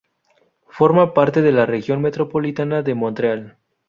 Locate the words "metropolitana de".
2.01-2.95